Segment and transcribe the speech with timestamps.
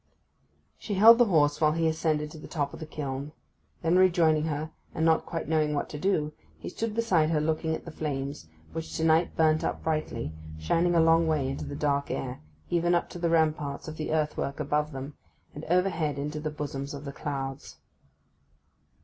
[0.79, 3.33] She held the horse while he ascended to the top of the kiln.
[3.83, 7.75] Then rejoining her, and not quite knowing what to do, he stood beside her looking
[7.75, 11.75] at the flames, which to night burnt up brightly, shining a long way into the
[11.75, 12.39] dark air,
[12.71, 15.13] even up to the ramparts of the earthwork above them,
[15.53, 17.77] and overhead into the bosoms of the clouds.